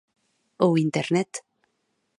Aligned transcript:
Ou 0.65 0.71
Internet. 0.85 1.31